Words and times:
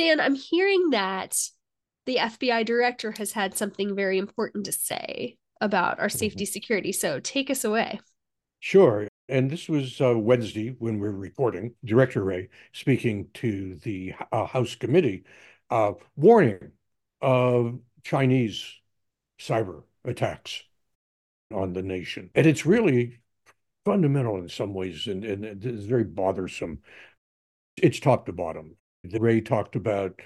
Stan, 0.00 0.18
I'm 0.18 0.34
hearing 0.34 0.88
that 0.92 1.36
the 2.06 2.16
FBI 2.16 2.64
director 2.64 3.12
has 3.18 3.32
had 3.32 3.54
something 3.54 3.94
very 3.94 4.16
important 4.16 4.64
to 4.64 4.72
say 4.72 5.36
about 5.60 6.00
our 6.00 6.08
safety 6.08 6.44
mm-hmm. 6.44 6.52
security. 6.52 6.90
So 6.90 7.20
take 7.20 7.50
us 7.50 7.64
away. 7.64 8.00
Sure. 8.60 9.08
And 9.28 9.50
this 9.50 9.68
was 9.68 10.00
uh, 10.00 10.16
Wednesday 10.16 10.74
when 10.78 10.98
we 10.98 11.06
are 11.06 11.12
recording, 11.12 11.74
Director 11.84 12.24
Wray 12.24 12.48
speaking 12.72 13.28
to 13.34 13.74
the 13.82 14.14
uh, 14.32 14.46
House 14.46 14.74
committee, 14.74 15.24
uh, 15.68 15.92
warning 16.16 16.70
of 17.20 17.78
Chinese 18.02 18.72
cyber 19.38 19.82
attacks 20.06 20.62
on 21.52 21.74
the 21.74 21.82
nation. 21.82 22.30
And 22.34 22.46
it's 22.46 22.64
really 22.64 23.18
fundamental 23.84 24.38
in 24.38 24.48
some 24.48 24.72
ways, 24.72 25.08
and, 25.08 25.26
and 25.26 25.44
it's 25.44 25.84
very 25.84 26.04
bothersome. 26.04 26.78
It's 27.76 28.00
top 28.00 28.24
to 28.24 28.32
bottom. 28.32 28.76
Wray 29.04 29.40
talked 29.40 29.76
about 29.76 30.20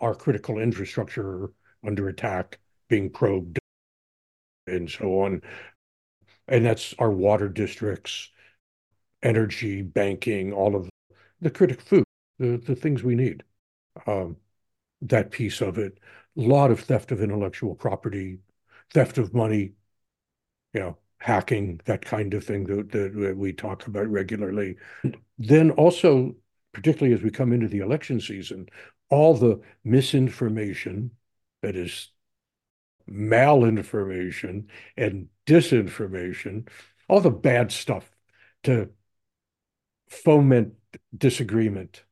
our 0.00 0.14
critical 0.14 0.58
infrastructure 0.58 1.50
under 1.86 2.08
attack 2.08 2.58
being 2.88 3.10
probed 3.10 3.58
and 4.66 4.90
so 4.90 5.20
on. 5.20 5.42
And 6.48 6.64
that's 6.64 6.94
our 6.98 7.10
water 7.10 7.48
districts, 7.48 8.30
energy, 9.22 9.82
banking, 9.82 10.52
all 10.52 10.76
of 10.76 10.88
the 11.40 11.50
critical 11.50 11.84
food, 11.84 12.04
the, 12.38 12.56
the 12.58 12.76
things 12.76 13.02
we 13.02 13.14
need. 13.14 13.42
Um, 14.06 14.36
that 15.02 15.30
piece 15.30 15.60
of 15.60 15.78
it. 15.78 15.98
A 16.36 16.40
lot 16.40 16.70
of 16.70 16.80
theft 16.80 17.12
of 17.12 17.20
intellectual 17.20 17.74
property, 17.74 18.38
theft 18.94 19.18
of 19.18 19.34
money, 19.34 19.72
you 20.72 20.80
know, 20.80 20.98
hacking, 21.18 21.80
that 21.84 22.04
kind 22.04 22.34
of 22.34 22.44
thing 22.44 22.64
that, 22.64 22.90
that 22.90 23.36
we 23.36 23.52
talk 23.52 23.86
about 23.86 24.08
regularly. 24.08 24.76
Then 25.38 25.70
also, 25.72 26.34
particularly 26.72 27.14
as 27.14 27.22
we 27.22 27.30
come 27.30 27.52
into 27.52 27.68
the 27.68 27.78
election 27.78 28.20
season, 28.20 28.66
all 29.10 29.34
the 29.34 29.60
misinformation 29.84 31.10
that 31.62 31.76
is 31.76 32.10
malinformation 33.10 34.66
and 34.96 35.28
disinformation, 35.46 36.68
all 37.08 37.20
the 37.20 37.30
bad 37.30 37.72
stuff 37.72 38.10
to 38.62 38.90
foment 40.08 40.74
disagreement 41.16 42.04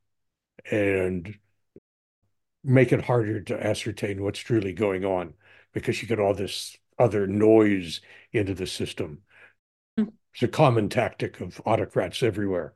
and 0.71 1.39
make 2.63 2.93
it 2.93 3.03
harder 3.03 3.41
to 3.41 3.67
ascertain 3.67 4.23
what's 4.23 4.39
truly 4.39 4.73
going 4.73 5.05
on 5.05 5.35
because 5.73 6.03
you 6.03 6.09
get 6.09 6.19
all 6.19 6.35
this 6.35 6.77
other 6.99 7.27
noise 7.27 8.01
into 8.33 8.55
the 8.55 8.67
system. 8.67 9.21
Mm. 9.99 10.13
It's 10.35 10.43
a 10.43 10.49
common 10.49 10.89
tactic 10.89 11.41
of 11.41 11.61
autocrats 11.65 12.23
everywhere, 12.23 12.75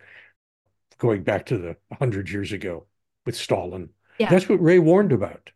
going 0.98 1.22
back 1.22 1.46
to 1.46 1.58
the 1.58 1.76
100 1.88 2.30
years 2.30 2.52
ago 2.52 2.86
with 3.26 3.36
Stalin. 3.36 3.90
Yeah. 4.18 4.30
That's 4.30 4.48
what 4.48 4.60
Wray 4.60 4.78
warned 4.78 5.12
about. 5.12 5.50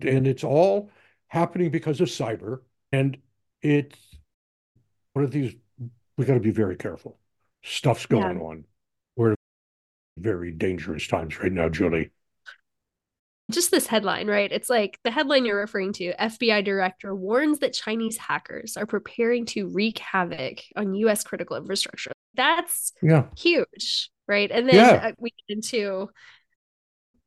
And 0.00 0.26
it's 0.26 0.44
all 0.44 0.90
happening 1.28 1.70
because 1.70 2.00
of 2.00 2.08
cyber. 2.08 2.60
And 2.92 3.18
it's 3.62 3.98
one 5.12 5.24
of 5.24 5.30
these, 5.30 5.54
we 6.16 6.24
got 6.24 6.34
to 6.34 6.40
be 6.40 6.50
very 6.50 6.76
careful. 6.76 7.18
Stuff's 7.62 8.06
going 8.06 8.38
yeah. 8.38 8.44
on. 8.44 8.64
We're 9.16 9.34
very 10.16 10.52
dangerous 10.52 11.06
times 11.06 11.38
right 11.40 11.52
now, 11.52 11.68
Julie 11.68 12.10
just 13.50 13.70
this 13.70 13.86
headline, 13.86 14.28
right? 14.28 14.50
It's 14.50 14.70
like 14.70 14.98
the 15.04 15.10
headline 15.10 15.44
you're 15.44 15.58
referring 15.58 15.92
to 15.94 16.14
FBI 16.14 16.64
director 16.64 17.14
warns 17.14 17.58
that 17.58 17.72
Chinese 17.72 18.16
hackers 18.16 18.76
are 18.76 18.86
preparing 18.86 19.44
to 19.46 19.68
wreak 19.68 19.98
havoc 19.98 20.62
on 20.76 20.94
US 20.94 21.24
critical 21.24 21.56
infrastructure. 21.56 22.12
That's 22.34 22.92
yeah. 23.02 23.24
huge, 23.36 24.10
right? 24.30 24.50
And 24.50 24.68
then 24.68 24.76
yeah. 24.76 25.08
Uh, 25.08 25.12
we 25.18 25.30
get 25.30 25.56
into 25.56 26.08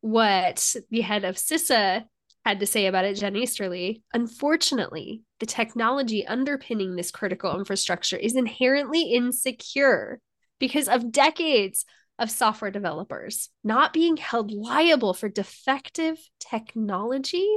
what 0.02 0.76
the 0.90 1.02
head 1.02 1.26
of 1.26 1.36
CISA 1.36 2.06
had 2.46 2.60
to 2.60 2.66
say 2.66 2.88
about 2.88 3.06
it, 3.06 3.16
Jen 3.16 3.36
Easterly. 3.36 4.02
Unfortunately, 4.14 5.22
the 5.40 5.46
technology 5.46 6.26
underpinning 6.26 6.96
this 6.96 7.12
critical 7.12 7.58
infrastructure 7.58 8.18
is 8.18 8.36
inherently 8.36 9.14
insecure 9.14 10.20
because 10.60 10.88
of 10.88 11.12
decades 11.12 11.86
of 12.20 12.32
software 12.32 12.72
developers 12.72 13.50
not 13.64 13.92
being 13.92 14.18
held 14.18 14.52
liable 14.52 15.14
for 15.14 15.30
defective 15.30 16.18
technology 16.40 17.50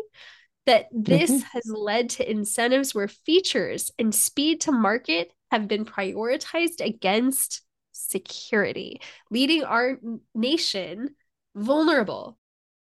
that 0.64 0.86
this 0.90 1.30
mm-hmm. 1.30 1.46
has 1.52 1.62
led 1.66 2.10
to 2.10 2.28
incentives 2.28 2.94
where 2.94 3.08
features 3.08 3.92
and 3.98 4.14
speed 4.14 4.62
to 4.62 4.72
market 4.72 5.30
have 5.50 5.68
been 5.68 5.84
prioritized 5.84 6.84
against 6.84 7.62
security, 7.96 9.00
leading 9.30 9.64
our 9.64 9.98
nation 10.34 11.14
vulnerable. 11.54 12.38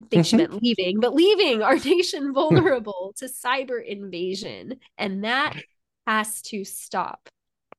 I 0.03 0.07
think 0.07 0.25
mm-hmm. 0.25 0.29
she 0.29 0.37
meant 0.37 0.63
leaving, 0.63 0.99
but 0.99 1.13
leaving 1.13 1.61
our 1.61 1.75
nation 1.85 2.33
vulnerable 2.33 3.13
to 3.17 3.25
cyber 3.25 3.83
invasion. 3.83 4.79
And 4.97 5.23
that 5.23 5.55
has 6.07 6.41
to 6.43 6.63
stop. 6.63 7.29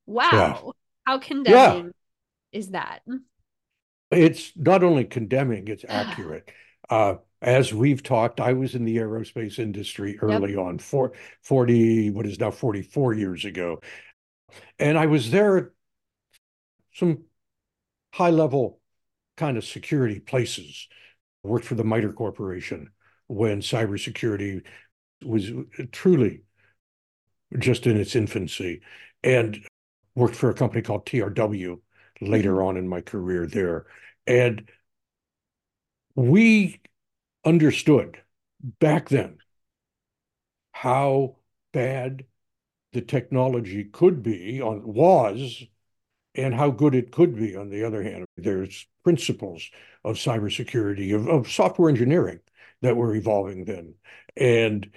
Wow. 0.07 0.31
Yeah. 0.33 0.71
How 1.05 1.19
condemning 1.19 1.87
yeah. 1.87 2.59
is 2.59 2.71
that? 2.71 3.01
It's 4.11 4.53
not 4.57 4.83
only 4.85 5.05
condemning, 5.05 5.69
it's 5.69 5.85
accurate. 5.89 6.51
Uh, 6.89 7.17
as 7.41 7.75
we've 7.75 8.03
talked, 8.03 8.41
I 8.41 8.53
was 8.53 8.75
in 8.75 8.85
the 8.85 8.99
aerospace 8.99 9.59
industry 9.59 10.19
early 10.21 10.51
yep. 10.51 10.61
on, 10.61 10.79
for 10.79 11.13
40, 11.43 12.11
what 12.11 12.27
is 12.27 12.39
now 12.39 12.53
44 12.53 13.15
years 13.15 13.45
ago. 13.45 13.81
And 14.79 14.97
I 14.97 15.07
was 15.07 15.31
there 15.31 15.73
some 16.93 17.25
high 18.13 18.31
level 18.31 18.81
kind 19.37 19.57
of 19.57 19.65
security 19.65 20.21
places. 20.21 20.89
I 21.45 21.49
worked 21.49 21.65
for 21.65 21.75
the 21.75 21.85
MITRE 21.85 22.13
Corporation 22.13 22.91
when 23.27 23.61
cybersecurity 23.61 24.65
was 25.25 25.51
truly 25.93 26.43
just 27.59 27.87
in 27.87 27.97
its 27.97 28.17
infancy, 28.17 28.81
and 29.23 29.67
worked 30.15 30.37
for 30.37 30.51
a 30.51 30.55
company 30.55 30.83
called 30.83 31.07
TRW 31.07 31.79
later 32.21 32.53
mm-hmm. 32.53 32.67
on 32.67 32.77
in 32.77 32.89
my 32.89 33.01
career 33.01 33.47
there. 33.47 33.87
And 34.27 34.69
we 36.15 36.81
understood 37.45 38.19
back 38.63 39.09
then 39.09 39.39
how 40.73 41.37
bad 41.73 42.25
the 42.93 43.01
technology 43.01 43.85
could 43.85 44.23
be 44.23 44.61
on 44.61 44.83
was 44.85 45.65
and 46.35 46.55
how 46.55 46.71
good 46.71 46.95
it 46.95 47.13
could 47.13 47.37
be 47.37 47.57
on 47.57 47.69
the 47.69 47.85
other 47.85 48.03
hand. 48.03 48.25
There's 48.37 48.87
principles 49.05 49.69
of 50.05 50.17
cybersecurity 50.17 51.15
of, 51.15 51.29
of 51.29 51.51
software 51.51 51.89
engineering 51.89 52.41
that 52.81 52.97
were 52.97 53.15
evolving 53.15 53.65
then. 53.65 53.95
And 54.37 54.91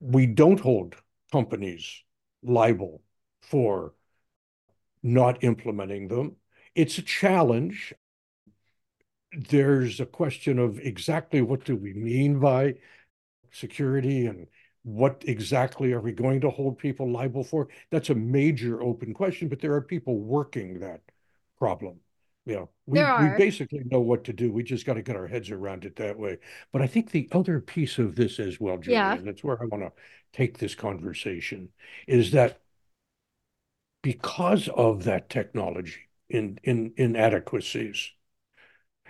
we 0.00 0.26
don't 0.26 0.60
hold 0.60 0.96
companies 1.30 2.02
liable 2.42 3.02
for 3.40 3.94
not 5.02 5.42
implementing 5.44 6.08
them. 6.08 6.36
It's 6.74 6.98
a 6.98 7.02
challenge. 7.02 7.94
There's 9.32 10.00
a 10.00 10.06
question 10.06 10.58
of 10.58 10.78
exactly 10.78 11.40
what 11.40 11.64
do 11.64 11.76
we 11.76 11.92
mean 11.94 12.40
by 12.40 12.74
security 13.50 14.26
and 14.26 14.46
what 14.84 15.22
exactly 15.26 15.92
are 15.92 16.00
we 16.00 16.12
going 16.12 16.40
to 16.40 16.50
hold 16.50 16.78
people 16.78 17.10
liable 17.10 17.44
for? 17.44 17.68
That's 17.90 18.10
a 18.10 18.14
major 18.14 18.82
open 18.82 19.14
question, 19.14 19.48
but 19.48 19.60
there 19.60 19.74
are 19.74 19.82
people 19.82 20.18
working 20.18 20.80
that 20.80 21.00
problem. 21.58 22.00
You 22.44 22.54
know, 22.56 22.70
we, 22.86 22.98
we 23.00 23.36
basically 23.36 23.84
know 23.84 24.00
what 24.00 24.24
to 24.24 24.32
do. 24.32 24.52
We 24.52 24.64
just 24.64 24.84
got 24.84 24.94
to 24.94 25.02
get 25.02 25.14
our 25.14 25.28
heads 25.28 25.52
around 25.52 25.84
it 25.84 25.94
that 25.96 26.18
way. 26.18 26.38
But 26.72 26.82
I 26.82 26.88
think 26.88 27.10
the 27.10 27.28
other 27.30 27.60
piece 27.60 27.98
of 27.98 28.16
this 28.16 28.40
as 28.40 28.58
well, 28.58 28.78
Julie, 28.78 28.94
yeah. 28.94 29.14
and 29.14 29.26
that's 29.26 29.44
where 29.44 29.62
I 29.62 29.66
want 29.66 29.84
to 29.84 29.92
take 30.32 30.58
this 30.58 30.74
conversation, 30.74 31.68
is 32.08 32.32
that 32.32 32.58
because 34.02 34.68
of 34.68 35.04
that 35.04 35.30
technology 35.30 36.08
in 36.28 36.58
in 36.64 36.92
inadequacies, 36.96 38.10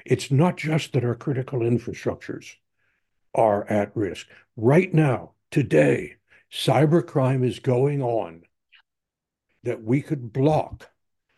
it's 0.04 0.30
not 0.30 0.58
just 0.58 0.92
that 0.92 1.04
our 1.04 1.14
critical 1.14 1.60
infrastructures 1.60 2.56
are 3.34 3.66
at 3.70 3.96
risk. 3.96 4.26
Right 4.56 4.92
now, 4.92 5.32
today, 5.52 6.16
cybercrime 6.50 7.44
is 7.44 7.60
going 7.60 8.02
on 8.02 8.42
that 9.62 9.84
we 9.84 10.02
could 10.02 10.32
block 10.32 10.90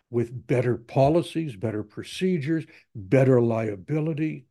with 0.08 0.46
better 0.46 0.76
policies, 0.76 1.56
better 1.56 1.82
procedures, 1.82 2.64
better 2.94 3.40
liability. 3.40 4.46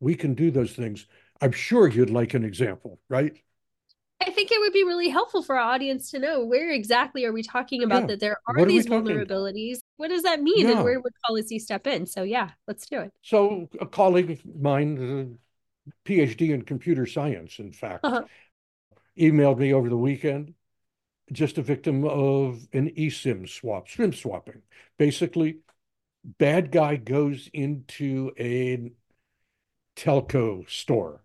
We 0.00 0.16
can 0.16 0.34
do 0.34 0.50
those 0.50 0.72
things. 0.72 1.06
I'm 1.40 1.52
sure 1.52 1.86
you'd 1.86 2.10
like 2.10 2.34
an 2.34 2.44
example, 2.44 2.98
right? 3.08 3.38
I 4.22 4.30
think 4.30 4.50
it 4.50 4.60
would 4.60 4.72
be 4.72 4.84
really 4.84 5.08
helpful 5.08 5.42
for 5.42 5.56
our 5.56 5.72
audience 5.72 6.10
to 6.10 6.18
know 6.18 6.44
where 6.44 6.70
exactly 6.70 7.24
are 7.24 7.32
we 7.32 7.42
talking 7.42 7.82
about 7.82 8.02
yeah. 8.02 8.06
that 8.08 8.20
there 8.20 8.36
are 8.46 8.64
these 8.66 8.86
vulnerabilities. 8.86 9.78
What 9.96 10.08
does 10.08 10.22
that 10.24 10.42
mean, 10.42 10.66
yeah. 10.66 10.72
and 10.72 10.84
where 10.84 11.00
would 11.00 11.12
policy 11.26 11.58
step 11.58 11.86
in? 11.86 12.06
So 12.06 12.22
yeah, 12.22 12.50
let's 12.66 12.86
do 12.86 13.00
it. 13.00 13.12
So 13.22 13.68
a 13.80 13.86
colleague 13.86 14.30
of 14.30 14.40
mine, 14.60 15.38
PhD 16.04 16.50
in 16.50 16.62
computer 16.62 17.06
science, 17.06 17.58
in 17.58 17.72
fact, 17.72 18.04
uh-huh. 18.04 18.24
Emailed 19.20 19.58
me 19.58 19.72
over 19.72 19.88
the 19.88 19.96
weekend. 19.96 20.54
Just 21.32 21.58
a 21.58 21.62
victim 21.62 22.04
of 22.04 22.66
an 22.72 22.90
eSIM 22.90 23.48
swap, 23.48 23.88
SIM 23.88 24.12
swapping. 24.12 24.62
Basically, 24.98 25.58
bad 26.24 26.72
guy 26.72 26.96
goes 26.96 27.48
into 27.52 28.32
a 28.38 28.90
telco 29.96 30.68
store. 30.68 31.22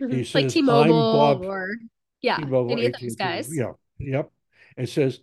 Mm-hmm. 0.00 0.14
He 0.14 0.24
says, 0.24 0.34
like 0.34 0.48
T-Mobile 0.48 1.12
Bob, 1.12 1.42
or 1.44 1.74
yeah, 2.20 2.36
T-Mobile, 2.36 2.72
any 2.72 2.86
of 2.86 2.94
those 3.00 3.16
guys. 3.16 3.48
Yeah, 3.50 3.72
yep. 3.98 4.30
And 4.76 4.86
says, 4.86 5.20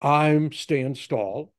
I'm 0.00 0.52
Stan 0.52 0.94
Stahl, 0.94 1.52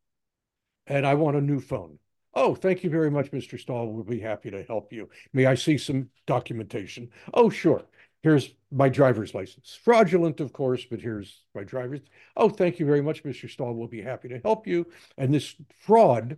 and 0.88 1.06
I 1.06 1.16
want 1.16 1.36
a 1.36 1.42
new 1.42 1.60
phone. 1.60 2.00
Oh, 2.34 2.56
thank 2.56 2.84
you 2.84 2.90
very 2.90 3.12
much, 3.12 3.32
Mr. 3.32 3.60
Stahl. 3.60 3.88
We'll 3.88 4.04
be 4.04 4.20
happy 4.20 4.50
to 4.52 4.64
help 4.64 4.92
you. 4.92 5.10
May 5.34 5.46
I 5.46 5.56
see 5.56 5.78
some 5.78 6.10
documentation? 6.26 7.10
Oh, 7.34 7.50
sure. 7.50 7.84
Here's 8.24 8.50
my 8.72 8.90
driver's 8.90 9.36
license. 9.36 9.78
Fraudulent, 9.84 10.40
of 10.40 10.54
course, 10.54 10.86
but 10.86 11.02
here's 11.02 11.42
my 11.54 11.64
driver's. 11.64 12.00
Oh, 12.36 12.50
thank 12.50 12.80
you 12.80 12.86
very 12.86 13.02
much, 13.02 13.24
Mr. 13.24 13.50
Stahl. 13.50 13.74
We'll 13.74 13.88
be 13.88 14.02
happy 14.02 14.30
to 14.30 14.40
help 14.40 14.66
you. 14.66 14.88
And 15.18 15.34
this 15.34 15.56
fraud 15.82 16.38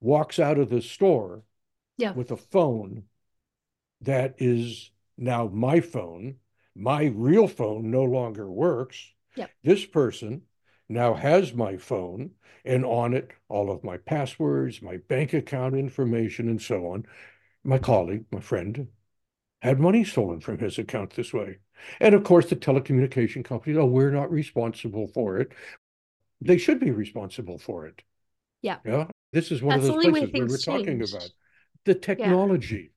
walks 0.00 0.38
out 0.38 0.58
of 0.58 0.70
the 0.70 0.80
store 0.80 1.42
yeah. 1.96 2.12
with 2.12 2.30
a 2.30 2.36
phone 2.36 3.02
that 4.00 4.36
is 4.38 4.92
now 5.16 5.48
my 5.52 5.80
phone. 5.80 6.36
My 6.76 7.06
real 7.06 7.48
phone 7.48 7.90
no 7.90 8.04
longer 8.04 8.48
works. 8.48 9.12
This 9.62 9.84
person 9.84 10.42
now 10.88 11.14
has 11.14 11.52
my 11.52 11.76
phone 11.76 12.30
and 12.64 12.84
on 12.84 13.14
it 13.14 13.32
all 13.48 13.70
of 13.70 13.84
my 13.84 13.96
passwords, 13.96 14.82
my 14.82 14.98
bank 15.08 15.32
account 15.32 15.74
information, 15.74 16.48
and 16.48 16.62
so 16.62 16.86
on. 16.86 17.06
My 17.64 17.78
colleague, 17.78 18.24
my 18.30 18.40
friend, 18.40 18.88
had 19.62 19.80
money 19.80 20.04
stolen 20.04 20.40
from 20.40 20.58
his 20.58 20.78
account 20.78 21.14
this 21.14 21.32
way. 21.32 21.58
And 22.00 22.14
of 22.14 22.24
course, 22.24 22.46
the 22.48 22.56
telecommunication 22.56 23.44
companies, 23.44 23.78
oh, 23.78 23.86
we're 23.86 24.10
not 24.10 24.30
responsible 24.30 25.08
for 25.08 25.38
it. 25.38 25.52
They 26.40 26.58
should 26.58 26.80
be 26.80 26.90
responsible 26.90 27.58
for 27.58 27.86
it. 27.86 28.02
Yeah. 28.62 28.78
Yeah. 28.84 29.06
This 29.32 29.50
is 29.50 29.62
one 29.62 29.78
That's 29.78 29.88
of 29.88 29.94
those 29.94 30.10
places 30.10 30.32
where 30.32 30.46
we're 30.46 30.58
talking 30.58 31.02
about 31.02 31.30
the 31.84 31.94
technology. 31.94 32.92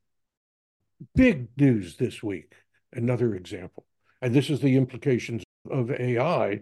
Yeah. 1.00 1.06
Big 1.16 1.48
news 1.58 1.98
this 1.98 2.22
week. 2.22 2.54
Another 2.94 3.36
example. 3.36 3.86
And 4.22 4.34
this 4.34 4.50
is 4.50 4.60
the 4.60 4.76
implications 4.76 5.44
of 5.70 5.92
AI 5.92 6.62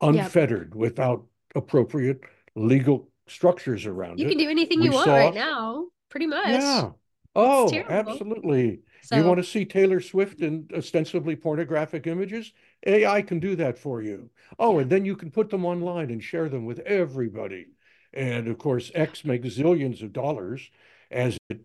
unfettered 0.00 0.74
without 0.74 1.26
appropriate 1.54 2.20
legal 2.54 3.08
structures 3.26 3.86
around 3.86 4.18
you 4.18 4.26
it. 4.26 4.30
You 4.30 4.36
can 4.36 4.44
do 4.44 4.50
anything 4.50 4.80
we 4.80 4.86
you 4.86 4.92
want 4.92 5.08
right 5.08 5.34
now, 5.34 5.86
pretty 6.08 6.26
much. 6.26 6.48
Yeah. 6.48 6.90
Oh, 7.34 7.72
absolutely. 7.88 8.80
So, 9.02 9.16
you 9.16 9.24
want 9.24 9.38
to 9.38 9.44
see 9.44 9.64
Taylor 9.64 10.00
Swift 10.00 10.40
in 10.40 10.68
ostensibly 10.74 11.36
pornographic 11.36 12.06
images? 12.06 12.52
AI 12.86 13.22
can 13.22 13.40
do 13.40 13.56
that 13.56 13.78
for 13.78 14.02
you. 14.02 14.30
Oh, 14.58 14.74
yeah. 14.74 14.82
and 14.82 14.90
then 14.90 15.04
you 15.04 15.16
can 15.16 15.30
put 15.30 15.50
them 15.50 15.64
online 15.64 16.10
and 16.10 16.22
share 16.22 16.48
them 16.48 16.64
with 16.64 16.80
everybody. 16.80 17.68
And 18.12 18.48
of 18.48 18.58
course, 18.58 18.90
X 18.94 19.24
makes 19.24 19.48
zillions 19.48 20.02
of 20.02 20.12
dollars 20.12 20.70
as 21.10 21.38
it 21.48 21.60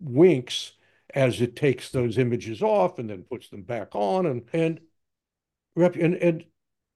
winks 0.00 0.72
as 1.14 1.40
it 1.40 1.56
takes 1.56 1.90
those 1.90 2.18
images 2.18 2.62
off 2.62 2.98
and 2.98 3.08
then 3.08 3.22
puts 3.22 3.48
them 3.48 3.62
back 3.62 3.94
on 3.94 4.26
and 4.26 4.44
and 4.52 4.80
and, 5.76 6.14
and 6.16 6.44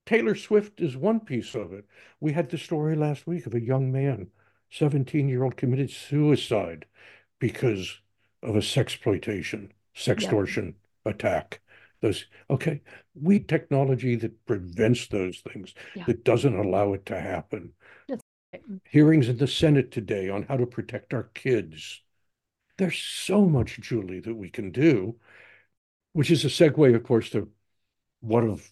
Taylor 0.05 0.35
Swift 0.35 0.81
is 0.81 0.97
one 0.97 1.21
piece 1.21 1.55
of 1.55 1.71
it. 1.71 1.85
We 2.19 2.33
had 2.33 2.49
the 2.49 2.57
story 2.57 2.95
last 2.95 3.25
week 3.25 3.45
of 3.45 3.53
a 3.53 3.61
young 3.61 3.91
man, 3.91 4.29
17 4.71 5.29
year 5.29 5.43
old, 5.43 5.55
committed 5.55 5.89
suicide 5.89 6.85
because 7.39 8.01
of 8.43 8.55
a 8.55 8.59
sexploitation, 8.59 9.69
sextortion 9.95 10.75
yep. 11.05 11.15
attack. 11.15 11.61
Those 12.01 12.25
okay, 12.49 12.81
we 13.15 13.39
technology 13.39 14.15
that 14.17 14.45
prevents 14.45 15.07
those 15.07 15.39
things, 15.39 15.73
yeah. 15.95 16.03
that 16.05 16.25
doesn't 16.25 16.57
allow 16.57 16.93
it 16.93 17.05
to 17.07 17.19
happen. 17.19 17.73
Hearings 18.83 19.29
in 19.29 19.37
the 19.37 19.47
Senate 19.47 19.89
today 19.89 20.29
on 20.29 20.43
how 20.43 20.57
to 20.57 20.67
protect 20.67 21.13
our 21.13 21.23
kids. 21.33 22.01
There's 22.77 22.97
so 22.97 23.45
much, 23.45 23.79
Julie, 23.79 24.19
that 24.19 24.35
we 24.35 24.49
can 24.49 24.71
do, 24.71 25.15
which 26.11 26.29
is 26.29 26.45
a 26.45 26.49
segue, 26.49 26.93
of 26.95 27.03
course, 27.03 27.29
to 27.31 27.49
one 28.19 28.47
of 28.47 28.71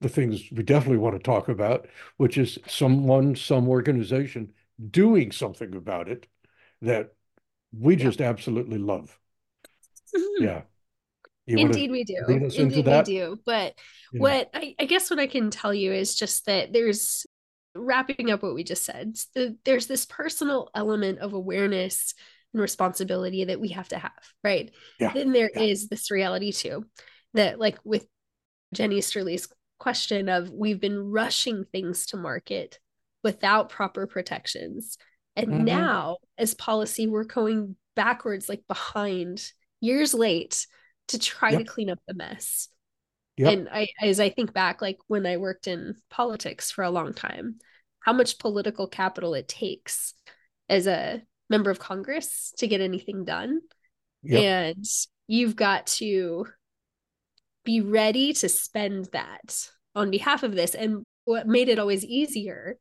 the 0.00 0.08
things 0.08 0.50
we 0.52 0.62
definitely 0.62 0.98
want 0.98 1.16
to 1.16 1.22
talk 1.22 1.48
about, 1.48 1.86
which 2.18 2.36
is 2.36 2.58
someone, 2.66 3.36
some 3.36 3.68
organization 3.68 4.52
doing 4.90 5.32
something 5.32 5.74
about 5.74 6.08
it 6.08 6.26
that 6.82 7.14
we 7.72 7.96
just 7.96 8.20
yeah. 8.20 8.28
absolutely 8.28 8.78
love. 8.78 9.18
Mm-hmm. 10.14 10.44
Yeah. 10.44 10.62
You 11.46 11.58
Indeed, 11.58 11.92
we 11.92 12.02
do. 12.02 12.24
Indeed, 12.28 12.86
we 12.86 13.02
do. 13.02 13.38
But 13.46 13.74
yeah. 14.12 14.20
what 14.20 14.50
I, 14.52 14.74
I, 14.80 14.84
guess 14.84 15.10
what 15.10 15.20
I 15.20 15.28
can 15.28 15.50
tell 15.50 15.72
you 15.72 15.92
is 15.92 16.16
just 16.16 16.46
that 16.46 16.72
there's 16.72 17.24
wrapping 17.76 18.30
up 18.30 18.42
what 18.42 18.54
we 18.54 18.64
just 18.64 18.84
said. 18.84 19.16
The, 19.34 19.56
there's 19.64 19.86
this 19.86 20.06
personal 20.06 20.70
element 20.74 21.20
of 21.20 21.34
awareness 21.34 22.14
and 22.52 22.60
responsibility 22.60 23.44
that 23.44 23.60
we 23.60 23.68
have 23.68 23.88
to 23.88 23.98
have, 23.98 24.12
right? 24.42 24.72
Yeah. 24.98 25.12
Then 25.12 25.32
there 25.32 25.50
yeah. 25.54 25.62
is 25.62 25.88
this 25.88 26.10
reality 26.10 26.50
too, 26.50 26.86
that 27.34 27.60
like 27.60 27.78
with 27.84 28.06
Jenny 28.74 28.98
Easterly's 28.98 29.48
question 29.78 30.28
of 30.28 30.50
we've 30.50 30.80
been 30.80 30.98
rushing 30.98 31.64
things 31.64 32.06
to 32.06 32.16
market 32.16 32.80
without 33.22 33.68
proper 33.68 34.06
protections. 34.06 34.98
And 35.36 35.48
mm-hmm. 35.48 35.64
now, 35.64 36.16
as 36.38 36.54
policy, 36.54 37.06
we're 37.06 37.24
going 37.24 37.76
backwards, 37.94 38.48
like 38.48 38.62
behind 38.66 39.42
years 39.80 40.14
late 40.14 40.66
to 41.08 41.18
try 41.18 41.50
yep. 41.50 41.60
to 41.60 41.64
clean 41.64 41.90
up 41.90 41.98
the 42.08 42.14
mess. 42.14 42.68
Yep. 43.36 43.52
And 43.52 43.68
I, 43.70 43.88
as 44.00 44.18
I 44.18 44.30
think 44.30 44.52
back, 44.52 44.80
like 44.80 44.98
when 45.08 45.26
I 45.26 45.36
worked 45.36 45.66
in 45.66 45.94
politics 46.10 46.70
for 46.70 46.82
a 46.82 46.90
long 46.90 47.12
time, 47.12 47.58
how 48.00 48.12
much 48.12 48.38
political 48.38 48.88
capital 48.88 49.34
it 49.34 49.48
takes 49.48 50.14
as 50.68 50.86
a 50.86 51.22
member 51.50 51.70
of 51.70 51.78
Congress 51.78 52.52
to 52.58 52.66
get 52.66 52.80
anything 52.80 53.24
done. 53.24 53.60
Yep. 54.22 54.42
And 54.42 54.84
you've 55.26 55.56
got 55.56 55.86
to 55.86 56.46
be 57.64 57.80
ready 57.80 58.32
to 58.32 58.48
spend 58.48 59.08
that 59.12 59.68
on 59.94 60.10
behalf 60.10 60.42
of 60.42 60.54
this. 60.54 60.74
And 60.74 61.04
what 61.24 61.46
made 61.46 61.68
it 61.68 61.78
always 61.78 62.04
easier 62.04 62.78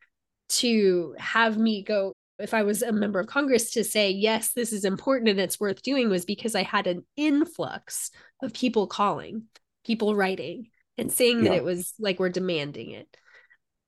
to 0.47 1.15
have 1.17 1.57
me 1.57 1.83
go, 1.83 2.13
if 2.39 2.53
I 2.53 2.63
was 2.63 2.81
a 2.81 2.91
member 2.91 3.19
of 3.19 3.27
Congress, 3.27 3.71
to 3.71 3.83
say, 3.83 4.11
yes, 4.11 4.53
this 4.53 4.73
is 4.73 4.85
important 4.85 5.29
and 5.29 5.39
it's 5.39 5.59
worth 5.59 5.81
doing 5.81 6.09
was 6.09 6.25
because 6.25 6.55
I 6.55 6.63
had 6.63 6.87
an 6.87 7.05
influx 7.15 8.11
of 8.43 8.53
people 8.53 8.87
calling, 8.87 9.43
people 9.85 10.15
writing, 10.15 10.69
and 10.97 11.11
saying 11.11 11.43
yeah. 11.43 11.51
that 11.51 11.57
it 11.57 11.63
was 11.63 11.93
like 11.99 12.19
we're 12.19 12.29
demanding 12.29 12.91
it. 12.91 13.07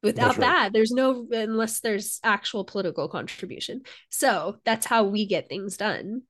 Without 0.04 0.38
right. 0.38 0.40
that, 0.40 0.74
there's 0.74 0.92
no, 0.92 1.28
unless 1.32 1.80
there's 1.80 2.20
actual 2.24 2.64
political 2.64 3.10
contribution. 3.10 3.82
So 4.10 4.58
that's 4.64 4.86
how 4.86 5.06
we 5.06 5.26
get 5.26 5.50
things 5.50 5.76
done 5.76 6.22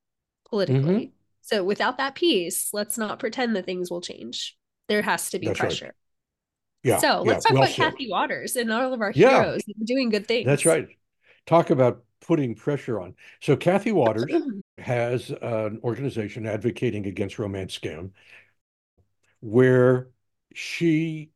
politically. 0.50 0.80
Mm-hmm. 0.80 1.12
So 1.42 1.64
without 1.64 1.98
that 1.98 2.16
piece, 2.16 2.70
let's 2.74 2.98
not 2.98 3.20
pretend 3.20 3.56
that 3.56 3.66
things 3.66 3.92
will 3.92 4.02
change. 4.02 4.58
There 4.88 5.02
has 5.02 5.30
to 5.32 5.40
be 5.40 5.48
That's 5.48 5.60
pressure. 5.60 5.86
Right. 5.86 5.94
Yeah. 6.84 6.98
So 7.00 7.22
let's 7.22 7.46
yeah, 7.46 7.50
talk 7.50 7.54
well 7.54 7.64
about 7.64 7.76
said. 7.76 7.92
Kathy 7.92 8.10
Waters 8.10 8.56
and 8.56 8.72
all 8.72 8.94
of 8.94 9.02
our 9.02 9.12
heroes 9.12 9.62
yeah. 9.68 9.74
doing 9.84 10.10
good 10.10 10.28
things. 10.28 10.46
That's 10.46 10.66
right. 10.66 10.88
Talk 11.46 11.70
about 11.70 12.04
putting 12.26 12.56
pressure 12.56 13.00
on. 13.00 13.16
So 13.42 13.56
Kathy 13.56 13.92
Waters 13.92 14.32
has 14.78 15.30
an 15.30 15.80
organization 15.84 16.46
advocating 16.46 17.06
against 17.06 17.40
romance 17.40 17.78
scam 17.78 18.12
where 19.40 20.10
she 20.54 21.32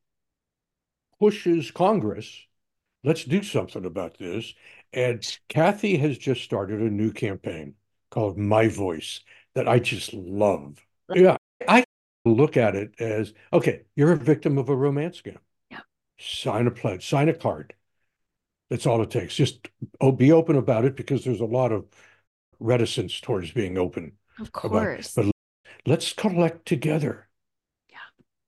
pushes 1.19 1.71
Congress, 1.71 2.45
let's 3.03 3.23
do 3.23 3.43
something 3.43 3.85
about 3.85 4.17
this. 4.17 4.53
And 4.93 5.25
Kathy 5.49 5.97
has 5.97 6.17
just 6.17 6.43
started 6.43 6.81
a 6.81 6.89
new 6.89 7.11
campaign 7.11 7.75
called 8.09 8.37
My 8.37 8.67
Voice 8.67 9.21
that 9.53 9.67
I 9.67 9.79
just 9.79 10.13
love. 10.13 10.77
Yeah, 11.13 11.37
I 11.67 11.83
look 12.25 12.57
at 12.57 12.75
it 12.75 12.93
as 12.99 13.33
okay, 13.53 13.83
you're 13.95 14.13
a 14.13 14.17
victim 14.17 14.57
of 14.57 14.69
a 14.69 14.75
romance 14.75 15.21
scam. 15.21 15.37
Yeah. 15.69 15.81
Sign 16.19 16.67
a 16.67 16.71
pledge, 16.71 17.07
sign 17.07 17.29
a 17.29 17.33
card. 17.33 17.73
That's 18.71 18.85
all 18.85 19.01
it 19.01 19.11
takes. 19.11 19.35
Just 19.35 19.67
be 20.15 20.31
open 20.31 20.55
about 20.55 20.85
it 20.85 20.95
because 20.95 21.25
there's 21.25 21.41
a 21.41 21.45
lot 21.45 21.73
of 21.73 21.87
reticence 22.57 23.19
towards 23.19 23.51
being 23.51 23.77
open. 23.77 24.13
Of 24.39 24.53
course. 24.53 25.13
But 25.13 25.25
let's 25.85 26.13
collect 26.13 26.65
together. 26.65 27.27
Yeah. 27.89 27.97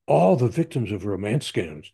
All 0.08 0.38
the 0.38 0.48
victims 0.48 0.94
of 0.94 1.03
romance 1.03 1.51
scams 1.51 1.92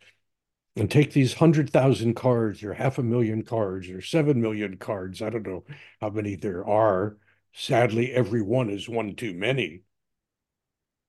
and 0.76 0.88
take 0.88 1.12
these 1.12 1.40
100,000 1.40 2.14
cards 2.14 2.62
or 2.62 2.72
half 2.72 2.98
a 2.98 3.02
million 3.02 3.42
cards 3.42 3.90
or 3.90 4.00
7 4.00 4.40
million 4.40 4.76
cards. 4.76 5.20
I 5.20 5.30
don't 5.30 5.44
know 5.44 5.64
how 6.00 6.10
many 6.10 6.36
there 6.36 6.64
are. 6.64 7.16
Sadly, 7.52 8.12
every 8.12 8.42
one 8.42 8.70
is 8.70 8.88
one 8.88 9.16
too 9.16 9.34
many. 9.34 9.82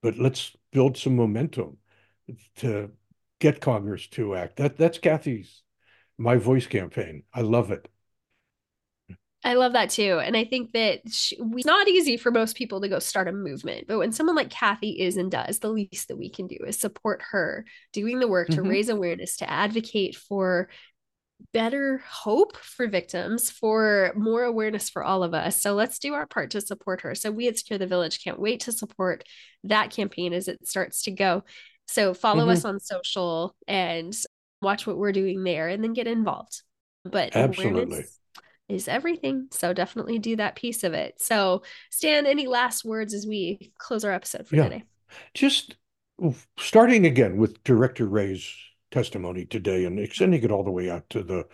But 0.01 0.17
let's 0.17 0.57
build 0.71 0.97
some 0.97 1.15
momentum 1.15 1.77
to 2.55 2.89
get 3.39 3.61
Congress 3.61 4.07
to 4.07 4.33
act. 4.35 4.55
That 4.55 4.75
that's 4.75 4.97
Kathy's 4.97 5.61
my 6.21 6.37
voice 6.37 6.67
campaign. 6.67 7.23
I 7.33 7.41
love 7.41 7.71
it. 7.71 7.87
I 9.43 9.55
love 9.55 9.73
that 9.73 9.89
too. 9.89 10.19
And 10.23 10.37
I 10.37 10.45
think 10.45 10.71
that 10.73 11.01
she, 11.11 11.35
it's 11.39 11.65
not 11.65 11.87
easy 11.87 12.15
for 12.15 12.29
most 12.29 12.55
people 12.55 12.79
to 12.81 12.87
go 12.87 12.99
start 12.99 13.27
a 13.27 13.31
movement. 13.31 13.87
But 13.87 13.97
when 13.97 14.11
someone 14.11 14.35
like 14.35 14.51
Kathy 14.51 15.01
is 15.01 15.17
and 15.17 15.31
does, 15.31 15.57
the 15.57 15.69
least 15.69 16.09
that 16.09 16.17
we 16.17 16.29
can 16.29 16.45
do 16.45 16.57
is 16.67 16.79
support 16.79 17.23
her 17.31 17.65
doing 17.91 18.19
the 18.19 18.27
work 18.27 18.49
mm-hmm. 18.49 18.61
to 18.61 18.69
raise 18.69 18.89
awareness, 18.89 19.37
to 19.37 19.49
advocate 19.49 20.15
for 20.15 20.69
better 21.53 22.03
hope 22.07 22.55
for 22.55 22.85
victims, 22.85 23.49
for 23.49 24.11
more 24.15 24.43
awareness 24.43 24.91
for 24.91 25.03
all 25.03 25.23
of 25.23 25.33
us. 25.33 25.59
So 25.59 25.73
let's 25.73 25.97
do 25.97 26.13
our 26.13 26.27
part 26.27 26.51
to 26.51 26.61
support 26.61 27.01
her. 27.01 27.15
So 27.15 27.31
we 27.31 27.47
at 27.47 27.57
Secure 27.57 27.79
the 27.79 27.87
Village 27.87 28.23
can't 28.23 28.39
wait 28.39 28.59
to 28.61 28.71
support 28.71 29.23
that 29.63 29.89
campaign 29.89 30.33
as 30.33 30.47
it 30.47 30.67
starts 30.67 31.01
to 31.03 31.11
go. 31.11 31.43
So 31.87 32.13
follow 32.13 32.43
mm-hmm. 32.43 32.51
us 32.51 32.63
on 32.63 32.79
social 32.79 33.55
and 33.67 34.15
watch 34.61 34.85
what 34.85 34.97
we're 34.97 35.11
doing 35.11 35.43
there 35.43 35.67
and 35.67 35.83
then 35.83 35.93
get 35.93 36.07
involved. 36.07 36.61
But 37.03 37.35
absolutely 37.35 38.05
is 38.71 38.87
everything. 38.87 39.47
So 39.51 39.73
definitely 39.73 40.19
do 40.19 40.37
that 40.37 40.55
piece 40.55 40.83
of 40.83 40.93
it. 40.93 41.21
So 41.21 41.63
Stan, 41.89 42.25
any 42.25 42.47
last 42.47 42.85
words 42.85 43.13
as 43.13 43.27
we 43.27 43.73
close 43.77 44.03
our 44.03 44.11
episode 44.11 44.47
for 44.47 44.55
yeah. 44.55 44.63
today? 44.63 44.83
Just 45.33 45.75
starting 46.57 47.05
again 47.05 47.37
with 47.37 47.63
Director 47.63 48.05
Wray's 48.05 48.47
testimony 48.91 49.45
today 49.45 49.85
and 49.85 49.99
extending 49.99 50.43
it 50.43 50.51
all 50.51 50.63
the 50.63 50.71
way 50.71 50.89
out 50.89 51.09
to 51.09 51.23
the 51.23 51.45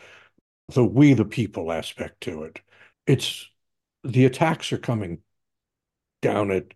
the 0.70 0.84
we 0.84 1.14
the 1.14 1.26
people 1.26 1.72
aspect 1.72 2.22
to 2.22 2.44
it. 2.44 2.62
It's 3.06 3.50
the 4.04 4.26
attacks 4.26 4.72
are 4.74 4.78
coming 4.78 5.20
down 6.22 6.52
at 6.52 6.74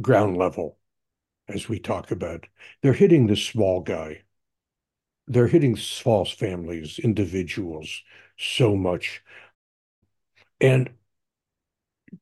ground 0.00 0.36
level 0.36 0.78
as 1.48 1.68
we 1.68 1.78
talk 1.78 2.10
about. 2.10 2.46
They're 2.82 2.92
hitting 2.92 3.26
the 3.26 3.36
small 3.36 3.80
guy. 3.80 4.22
They're 5.30 5.46
hitting 5.46 5.76
false 5.76 6.32
families, 6.32 6.98
individuals 6.98 8.02
so 8.36 8.74
much. 8.74 9.22
And 10.60 10.90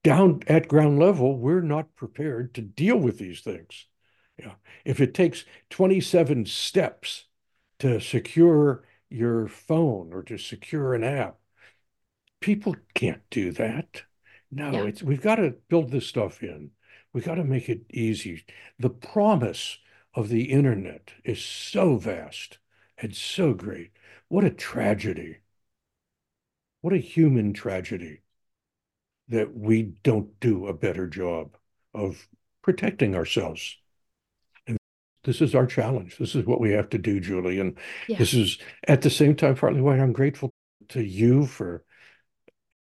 down 0.05 0.43
at 0.47 0.69
ground 0.69 0.99
level, 0.99 1.38
we're 1.38 1.62
not 1.62 1.97
prepared 1.97 2.53
to 2.55 2.61
deal 2.61 2.99
with 2.99 3.17
these 3.17 3.41
things. 3.41 3.87
Yeah. 4.38 4.57
If 4.85 5.00
it 5.00 5.15
takes 5.15 5.47
27 5.71 6.45
steps 6.45 7.25
to 7.79 7.99
secure 7.99 8.85
your 9.09 9.49
phone 9.49 10.12
or 10.12 10.23
to 10.25 10.37
secure 10.37 10.93
an 10.93 11.03
app, 11.03 11.38
people 12.41 12.77
can't 12.93 13.23
do 13.31 13.53
that. 13.53 14.03
No, 14.50 14.71
yeah. 14.71 14.83
it's 14.83 15.03
we've 15.03 15.23
got 15.23 15.37
to 15.37 15.55
build 15.71 15.91
this 15.91 16.07
stuff 16.07 16.43
in. 16.43 16.73
We've 17.15 17.25
got 17.25 17.37
to 17.37 17.45
make 17.45 17.71
it 17.71 17.87
easy. 17.91 18.45
The 18.79 18.91
promise 18.91 19.79
of 20.12 20.29
the 20.29 20.45
internet 20.53 21.12
is 21.25 21.43
so 21.43 21.97
vast 21.97 22.59
and 22.99 23.14
so 23.14 23.55
great. 23.55 23.93
What 24.28 24.45
a 24.45 24.50
tragedy. 24.50 25.38
What 26.81 26.93
a 26.93 26.99
human 26.99 27.52
tragedy 27.52 28.23
that 29.28 29.55
we 29.55 29.83
don't 30.02 30.38
do 30.40 30.67
a 30.67 30.75
better 30.75 31.07
job 31.07 31.57
of 31.95 32.28
protecting 32.62 33.14
ourselves. 33.14 33.76
And 34.67 34.78
this 35.25 35.40
is 35.40 35.55
our 35.55 35.67
challenge. 35.67 36.17
This 36.19 36.35
is 36.35 36.47
what 36.47 36.61
we 36.61 36.73
have 36.73 36.88
to 36.90 36.99
do, 36.99 37.21
Julie. 37.21 37.61
And 37.61 37.76
yeah. 38.09 38.19
this 38.19 38.35
is 38.35 38.59
at 38.87 39.02
the 39.02 39.11
same 39.11 39.35
time 39.35 39.55
partly 39.55 39.81
why 39.81 39.99
I'm 39.99 40.12
grateful 40.12 40.50
to 40.90 41.02
you 41.02 41.47
for 41.47 41.85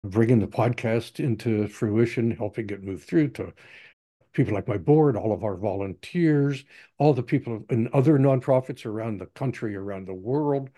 bringing 0.05 0.38
the 0.38 0.47
podcast 0.47 1.23
into 1.23 1.67
fruition, 1.69 2.31
helping 2.31 2.71
it 2.71 2.83
move 2.83 3.03
through 3.03 3.29
to 3.29 3.53
people 4.33 4.55
like 4.55 4.69
my 4.69 4.77
board, 4.77 5.17
all 5.17 5.33
of 5.33 5.45
our 5.45 5.57
volunteers, 5.57 6.65
all 6.99 7.15
the 7.15 7.23
people 7.23 7.65
in 7.71 7.89
other 7.93 8.19
nonprofits 8.19 8.87
around 8.87 9.19
the 9.19 9.27
country, 9.27 9.75
around 9.75 10.07
the 10.07 10.15
world 10.15 10.71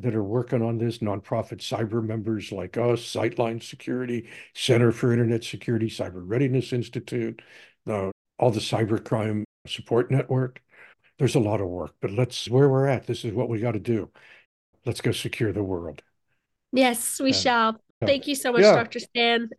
that 0.00 0.14
are 0.14 0.24
working 0.24 0.62
on 0.62 0.78
this, 0.78 0.98
nonprofit 0.98 1.58
cyber 1.58 2.04
members 2.04 2.52
like 2.52 2.76
us, 2.76 3.00
Sightline 3.00 3.62
Security, 3.62 4.28
Center 4.54 4.92
for 4.92 5.12
Internet 5.12 5.42
Security, 5.42 5.88
Cyber 5.88 6.22
Readiness 6.24 6.72
Institute, 6.72 7.42
uh, 7.88 8.10
all 8.38 8.50
the 8.50 8.60
cybercrime 8.60 9.42
support 9.66 10.10
network. 10.10 10.62
There's 11.18 11.34
a 11.34 11.40
lot 11.40 11.60
of 11.60 11.66
work, 11.66 11.94
but 12.00 12.12
let's 12.12 12.48
where 12.48 12.68
we're 12.68 12.86
at. 12.86 13.06
This 13.06 13.24
is 13.24 13.32
what 13.32 13.48
we 13.48 13.60
got 13.60 13.72
to 13.72 13.80
do. 13.80 14.10
Let's 14.86 15.00
go 15.00 15.10
secure 15.10 15.52
the 15.52 15.64
world. 15.64 16.02
Yes, 16.72 17.20
we 17.20 17.32
shall. 17.32 17.80
Thank 18.00 18.28
you 18.28 18.36
so 18.36 18.52
much, 18.52 18.62
yeah. 18.62 18.76
Dr. 18.76 19.00
Stan. 19.00 19.50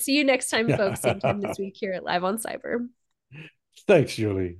See 0.00 0.16
you 0.16 0.24
next 0.24 0.50
time, 0.50 0.68
folks. 0.68 1.00
Same 1.00 1.20
time 1.20 1.40
this 1.40 1.58
week 1.60 1.76
here 1.78 1.92
at 1.92 2.04
Live 2.04 2.24
on 2.24 2.38
Cyber. 2.38 2.88
Thanks, 3.86 4.14
Julie. 4.14 4.58